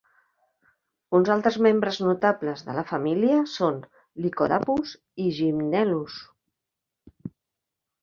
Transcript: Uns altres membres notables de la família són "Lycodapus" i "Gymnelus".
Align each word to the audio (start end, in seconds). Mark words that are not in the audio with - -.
Uns 1.19 1.29
altres 1.33 1.59
membres 1.65 1.99
notables 2.05 2.65
de 2.71 2.77
la 2.79 2.85
família 2.93 3.37
són 3.59 3.79
"Lycodapus" 4.27 4.97
i 5.27 5.31
"Gymnelus". 5.41 6.21